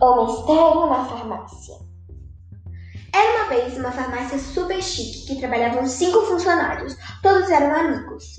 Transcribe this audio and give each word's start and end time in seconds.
O 0.00 0.24
mistério 0.24 0.86
na 0.86 1.04
farmácia. 1.04 1.76
Era 3.14 3.38
uma 3.38 3.48
vez 3.48 3.78
uma 3.78 3.92
farmácia 3.92 4.38
super 4.38 4.82
chique 4.82 5.26
que 5.26 5.40
trabalhavam 5.40 5.86
cinco 5.86 6.22
funcionários. 6.22 6.96
Todos 7.22 7.48
eram 7.48 7.74
amigos. 7.74 8.36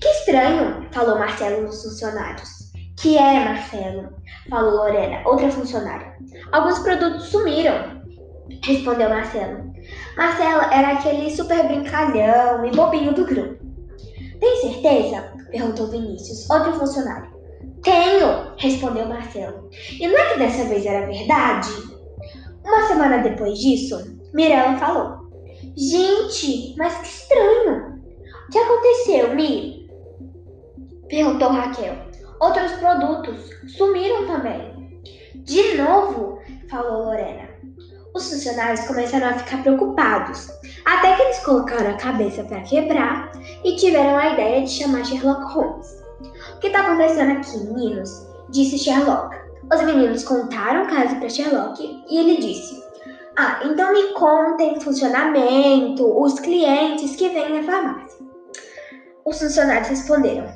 Que 0.00 0.08
estranho, 0.08 0.88
falou 0.90 1.18
Marcelo 1.18 1.66
dos 1.66 1.82
funcionários. 1.82 2.48
Que 2.98 3.18
é, 3.18 3.44
Marcelo? 3.44 4.08
falou 4.48 4.76
Lorena, 4.76 5.20
outra 5.28 5.50
funcionária. 5.50 6.16
Alguns 6.52 6.78
produtos 6.78 7.24
sumiram, 7.26 8.02
respondeu 8.64 9.10
Marcelo. 9.10 9.72
Marcelo 10.16 10.62
era 10.72 10.94
aquele 10.94 11.30
super 11.36 11.66
brincalhão 11.68 12.64
e 12.64 12.70
bobinho 12.74 13.12
do 13.12 13.26
grupo. 13.26 13.62
Tem 14.40 14.60
certeza? 14.62 15.32
perguntou 15.50 15.88
Vinícius, 15.88 16.48
outro 16.50 16.72
funcionário. 16.74 17.37
Tenho, 17.82 18.54
respondeu 18.56 19.06
Marcelo. 19.06 19.68
E 19.98 20.06
não 20.06 20.18
é 20.18 20.32
que 20.32 20.38
dessa 20.38 20.64
vez 20.64 20.84
era 20.84 21.06
verdade? 21.06 21.70
Uma 22.64 22.86
semana 22.86 23.18
depois 23.18 23.58
disso, 23.58 24.18
Mirella 24.34 24.76
falou: 24.76 25.28
Gente, 25.76 26.74
mas 26.76 26.98
que 26.98 27.06
estranho! 27.06 27.98
O 28.48 28.50
que 28.50 28.58
aconteceu, 28.58 29.34
Mi? 29.34 29.88
Perguntou 31.08 31.50
Raquel. 31.50 31.94
Outros 32.40 32.72
produtos 32.72 33.50
sumiram 33.76 34.26
também. 34.26 35.00
De 35.34 35.76
novo, 35.76 36.38
falou 36.70 37.04
Lorena. 37.04 37.48
Os 38.14 38.30
funcionários 38.30 38.86
começaram 38.86 39.28
a 39.28 39.38
ficar 39.38 39.62
preocupados, 39.62 40.48
até 40.84 41.14
que 41.14 41.22
eles 41.22 41.38
colocaram 41.40 41.90
a 41.90 41.96
cabeça 41.96 42.42
para 42.44 42.62
quebrar 42.62 43.30
e 43.64 43.76
tiveram 43.76 44.16
a 44.16 44.32
ideia 44.32 44.62
de 44.62 44.70
chamar 44.70 45.04
Sherlock 45.04 45.52
Holmes. 45.52 45.97
O 46.20 46.58
que 46.58 46.66
está 46.66 46.80
acontecendo 46.80 47.32
aqui, 47.32 47.58
meninos? 47.58 48.26
Disse 48.48 48.78
Sherlock. 48.78 49.36
Os 49.72 49.82
meninos 49.82 50.24
contaram 50.24 50.84
o 50.84 50.88
caso 50.88 51.16
para 51.16 51.28
Sherlock 51.28 52.04
e 52.08 52.18
ele 52.18 52.36
disse: 52.38 52.82
Ah, 53.36 53.60
então 53.64 53.92
me 53.92 54.14
contem 54.14 54.76
o 54.76 54.80
funcionamento, 54.80 56.20
os 56.20 56.40
clientes 56.40 57.14
que 57.16 57.28
vêm 57.28 57.60
na 57.60 57.62
farmácia. 57.62 58.18
Os 59.24 59.38
funcionários 59.38 59.88
responderam: 59.88 60.50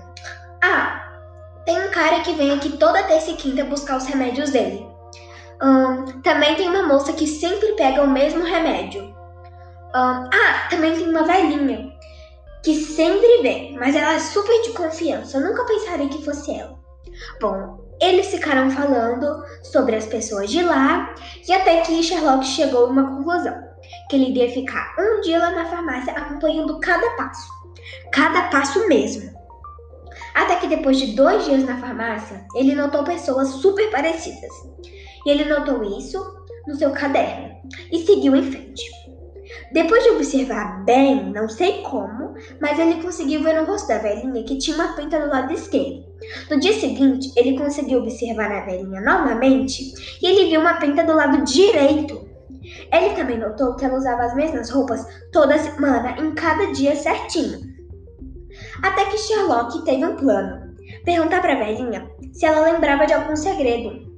Ah, 0.62 1.20
tem 1.64 1.86
um 1.86 1.90
cara 1.90 2.20
que 2.20 2.32
vem 2.32 2.52
aqui 2.52 2.76
toda 2.78 3.02
terça 3.04 3.30
e 3.30 3.36
quinta 3.36 3.64
buscar 3.64 3.98
os 3.98 4.06
remédios 4.06 4.50
dele. 4.50 4.86
Também 6.24 6.56
tem 6.56 6.68
uma 6.68 6.82
moça 6.82 7.12
que 7.12 7.26
sempre 7.26 7.72
pega 7.74 8.02
o 8.02 8.10
mesmo 8.10 8.42
remédio. 8.42 9.14
Ah, 9.94 10.66
também 10.70 10.94
tem 10.94 11.08
uma 11.08 11.22
velhinha 11.22 11.91
que 12.62 12.74
sempre 12.74 13.42
vem, 13.42 13.76
mas 13.76 13.94
ela 13.96 14.14
é 14.14 14.18
super 14.18 14.62
de 14.62 14.70
confiança. 14.70 15.38
Eu 15.38 15.48
nunca 15.48 15.64
pensaria 15.64 16.08
que 16.08 16.24
fosse 16.24 16.54
ela. 16.54 16.78
Bom, 17.40 17.82
eles 18.00 18.28
ficaram 18.28 18.70
falando 18.70 19.44
sobre 19.62 19.96
as 19.96 20.06
pessoas 20.06 20.50
de 20.50 20.62
lá 20.62 21.14
e 21.46 21.52
até 21.52 21.80
que 21.82 22.02
Sherlock 22.02 22.44
chegou 22.44 22.86
a 22.86 22.88
uma 22.88 23.16
conclusão: 23.16 23.54
que 24.08 24.16
ele 24.16 24.30
iria 24.30 24.50
ficar 24.50 24.94
um 24.98 25.20
dia 25.20 25.38
lá 25.38 25.50
na 25.50 25.66
farmácia 25.66 26.12
acompanhando 26.12 26.80
cada 26.80 27.08
passo. 27.16 27.48
Cada 28.12 28.48
passo 28.48 28.86
mesmo. 28.88 29.30
Até 30.34 30.56
que 30.56 30.66
depois 30.66 30.98
de 30.98 31.14
dois 31.14 31.44
dias 31.44 31.64
na 31.64 31.78
farmácia, 31.78 32.46
ele 32.54 32.74
notou 32.74 33.04
pessoas 33.04 33.48
super 33.48 33.90
parecidas. 33.90 34.52
E 35.26 35.30
ele 35.30 35.44
notou 35.44 35.82
isso 35.98 36.18
no 36.66 36.74
seu 36.76 36.90
caderno 36.92 37.52
e 37.90 38.04
seguiu 38.04 38.34
em 38.34 38.50
frente. 38.50 38.90
Depois 39.72 40.04
de 40.04 40.10
observar 40.10 40.84
bem, 40.84 41.32
não 41.32 41.48
sei 41.48 41.82
como, 41.82 42.34
mas 42.60 42.78
ele 42.78 43.02
conseguiu 43.02 43.42
ver 43.42 43.58
no 43.58 43.66
rosto 43.66 43.88
da 43.88 43.98
velhinha 43.98 44.44
que 44.44 44.58
tinha 44.58 44.76
uma 44.76 44.94
pinta 44.94 45.18
do 45.18 45.28
lado 45.28 45.52
esquerdo. 45.52 46.04
No 46.50 46.60
dia 46.60 46.74
seguinte, 46.74 47.32
ele 47.36 47.56
conseguiu 47.56 48.00
observar 48.00 48.50
na 48.50 48.66
velhinha 48.66 49.00
novamente 49.00 49.94
e 50.20 50.26
ele 50.26 50.50
viu 50.50 50.60
uma 50.60 50.74
pinta 50.74 51.02
do 51.04 51.14
lado 51.14 51.42
direito. 51.44 52.28
Ele 52.92 53.14
também 53.14 53.38
notou 53.38 53.74
que 53.74 53.84
ela 53.84 53.96
usava 53.96 54.24
as 54.24 54.34
mesmas 54.34 54.68
roupas 54.68 55.06
toda 55.32 55.58
semana, 55.58 56.16
em 56.20 56.34
cada 56.34 56.70
dia 56.72 56.94
certinho. 56.94 57.58
Até 58.82 59.06
que 59.06 59.16
Sherlock 59.16 59.84
teve 59.84 60.04
um 60.04 60.16
plano: 60.16 60.74
perguntar 61.04 61.40
para 61.40 61.54
a 61.54 61.64
velhinha 61.64 62.10
se 62.32 62.44
ela 62.44 62.70
lembrava 62.72 63.06
de 63.06 63.14
algum 63.14 63.34
segredo. 63.34 64.12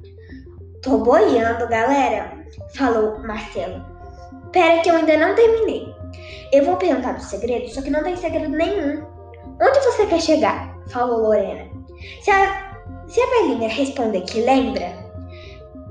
Tô 0.83 0.99
boiando, 0.99 1.69
galera, 1.69 2.45
falou 2.75 3.21
Marcelo. 3.21 3.94
Pera 4.55 4.81
que 4.83 4.89
eu 4.89 4.95
ainda 4.95 5.17
não 5.17 5.35
terminei. 5.35 5.93
Eu 6.53 6.65
vou 6.65 6.77
perguntar 6.77 7.15
do 7.15 7.23
segredo, 7.23 7.69
só 7.69 7.83
que 7.83 7.91
não 7.91 8.05
tem 8.05 8.17
segredo 8.17 8.51
nenhum. 8.51 9.05
Onde 9.61 9.81
você 9.81 10.07
quer 10.07 10.21
chegar? 10.21 10.79
Falou 10.91 11.23
Lorena. 11.23 11.69
Se 12.23 12.31
a, 12.31 12.73
se 13.09 13.21
a 13.21 13.27
velhinha 13.27 13.69
responder 13.69 14.21
que 14.21 14.43
lembra, 14.43 14.93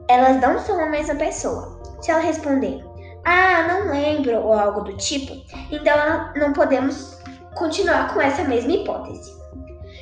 elas 0.08 0.40
não 0.40 0.58
são 0.60 0.82
a 0.82 0.86
mesma 0.86 1.16
pessoa. 1.16 1.78
Se 2.00 2.10
ela 2.10 2.22
responder, 2.22 2.82
ah, 3.26 3.68
não 3.68 3.92
lembro, 3.92 4.40
ou 4.40 4.54
algo 4.54 4.82
do 4.82 4.96
tipo, 4.96 5.34
então 5.70 5.98
não 6.38 6.54
podemos 6.54 7.22
continuar 7.56 8.14
com 8.14 8.22
essa 8.22 8.46
mesma 8.46 8.72
hipótese. 8.72 9.34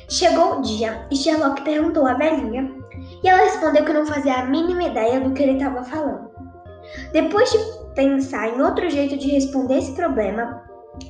Chegou 0.08 0.58
o 0.58 0.62
dia 0.62 1.04
e 1.10 1.16
Sherlock 1.16 1.62
perguntou 1.62 2.06
à 2.06 2.14
velhinha 2.14 2.70
e 3.24 3.28
ela 3.28 3.42
respondeu 3.42 3.84
que 3.84 3.92
não 3.92 4.06
fazia 4.06 4.34
a 4.34 4.44
mínima 4.44 4.84
ideia 4.84 5.20
do 5.20 5.32
que 5.32 5.42
ele 5.42 5.54
estava 5.54 5.82
falando. 5.82 6.31
Depois 7.12 7.50
de 7.50 7.58
pensar 7.94 8.48
em 8.48 8.60
outro 8.60 8.88
jeito 8.90 9.16
de 9.16 9.30
responder 9.30 9.78
esse 9.78 9.92
problema, 9.92 10.62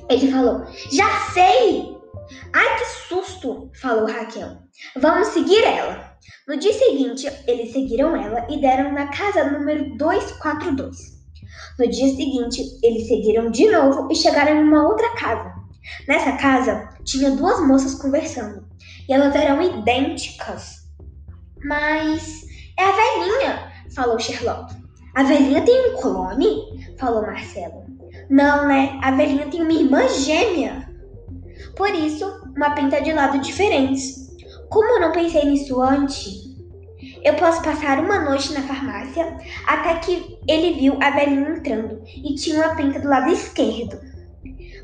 ele 0.09 0.31
falou: 0.31 0.65
Já 0.91 1.09
sei! 1.33 1.93
Ai, 2.53 2.77
que 2.77 2.85
susto! 3.07 3.69
falou 3.81 4.07
Raquel. 4.07 4.57
Vamos 4.97 5.29
seguir 5.29 5.63
ela. 5.63 6.13
No 6.47 6.57
dia 6.57 6.73
seguinte, 6.73 7.27
eles 7.47 7.71
seguiram 7.71 8.15
ela 8.15 8.47
e 8.49 8.59
deram 8.59 8.91
na 8.91 9.07
casa 9.07 9.51
número 9.51 9.97
242. 9.97 10.97
No 11.79 11.87
dia 11.89 12.15
seguinte, 12.15 12.61
eles 12.81 13.07
seguiram 13.07 13.51
de 13.51 13.69
novo 13.69 14.09
e 14.11 14.15
chegaram 14.15 14.55
em 14.55 14.63
uma 14.63 14.87
outra 14.87 15.09
casa. 15.15 15.53
Nessa 16.07 16.33
casa, 16.33 16.89
tinha 17.03 17.31
duas 17.31 17.59
moças 17.65 17.95
conversando 17.95 18.65
e 19.07 19.13
elas 19.13 19.35
eram 19.35 19.61
idênticas. 19.61 20.83
Mas 21.63 22.43
é 22.77 22.83
a 22.83 22.91
velhinha, 22.91 23.71
falou 23.93 24.19
Sherlock. 24.19 24.82
A 25.13 25.21
velhinha 25.21 25.61
tem 25.61 25.91
um 25.91 26.01
clone? 26.01 26.95
Falou 26.97 27.21
Marcelo. 27.21 27.85
Não, 28.29 28.67
né? 28.67 28.99
A 29.03 29.11
velhinha 29.11 29.45
tem 29.45 29.61
uma 29.61 29.71
irmã 29.71 30.07
gêmea. 30.07 30.89
Por 31.75 31.89
isso, 31.89 32.25
uma 32.55 32.71
pinta 32.71 32.99
de 32.99 33.13
lado 33.13 33.39
diferentes. 33.39 34.35
Como 34.69 34.89
eu 34.95 35.01
não 35.01 35.11
pensei 35.11 35.45
nisso 35.45 35.79
antes? 35.79 36.43
Eu 37.23 37.35
posso 37.35 37.61
passar 37.61 37.99
uma 37.99 38.21
noite 38.21 38.53
na 38.53 38.61
farmácia 38.61 39.37
até 39.67 39.99
que 39.99 40.39
ele 40.47 40.79
viu 40.79 40.97
a 40.99 41.11
velhinha 41.11 41.57
entrando 41.57 42.01
e 42.07 42.33
tinha 42.33 42.65
uma 42.65 42.75
pinta 42.75 42.99
do 42.99 43.07
lado 43.07 43.31
esquerdo. 43.31 43.99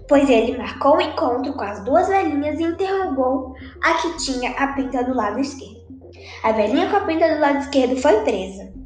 Pois 0.07 0.29
ele 0.29 0.57
marcou 0.57 0.93
o 0.93 0.97
um 0.97 1.01
encontro 1.01 1.53
com 1.53 1.61
as 1.61 1.83
duas 1.83 2.07
velhinhas 2.07 2.59
e 2.59 2.63
interrogou 2.63 3.55
a 3.81 3.93
que 3.95 4.17
tinha 4.17 4.51
a 4.51 4.73
pinta 4.73 5.03
do 5.03 5.15
lado 5.15 5.39
esquerdo. 5.39 5.79
A 6.43 6.51
velhinha 6.51 6.87
com 6.89 6.97
a 6.97 7.01
pinta 7.01 7.33
do 7.33 7.41
lado 7.41 7.59
esquerdo 7.59 7.97
foi 7.97 8.21
presa. 8.21 8.78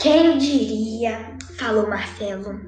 Quem 0.00 0.38
diria? 0.38 1.36
falou 1.58 1.86
Marcelo. 1.86 2.58